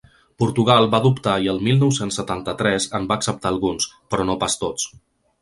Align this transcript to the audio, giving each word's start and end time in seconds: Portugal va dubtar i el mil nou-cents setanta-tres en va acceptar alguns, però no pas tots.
Portugal 0.43 0.87
va 0.95 1.01
dubtar 1.03 1.35
i 1.43 1.49
el 1.53 1.61
mil 1.67 1.77
nou-cents 1.83 2.17
setanta-tres 2.21 2.89
en 3.01 3.07
va 3.13 3.19
acceptar 3.23 3.53
alguns, 3.53 3.87
però 4.15 4.27
no 4.33 4.39
pas 4.47 4.59
tots. 4.65 4.91